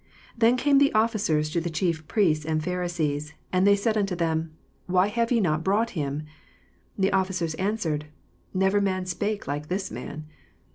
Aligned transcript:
45 0.33 0.39
Then 0.39 0.57
came 0.57 0.77
the 0.79 0.91
oflScers 0.95 1.51
to 1.53 1.61
the 1.61 1.69
chief 1.69 2.07
priests 2.07 2.43
and 2.43 2.63
Pharisees; 2.63 3.35
and 3.53 3.67
they 3.67 3.75
said 3.75 3.95
unto 3.95 4.15
them, 4.15 4.51
Why 4.87 5.09
have 5.09 5.31
ye 5.31 5.39
not 5.39 5.63
brought 5.63 5.91
him? 5.91 6.21
46 6.21 6.31
The 6.97 7.13
officers 7.13 7.53
answered, 7.61 8.05
Never 8.51 8.81
man 8.81 9.05
spake 9.05 9.45
like 9.45 9.67
this 9.67 9.91
man. 9.91 10.25